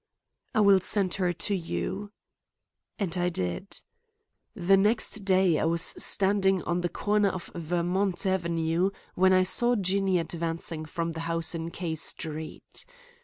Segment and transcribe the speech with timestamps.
[0.55, 2.11] "I will send her to you."
[2.97, 3.83] And I did.
[4.55, 9.75] The next day I was standing on the corner of Vermont Avenue when I saw
[9.75, 12.83] Jinny advancing from the house in K Street.